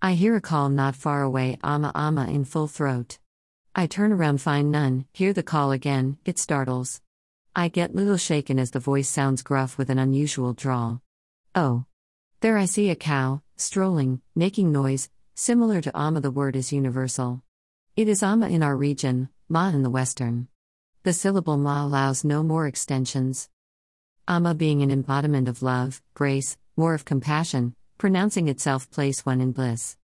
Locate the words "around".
4.12-4.40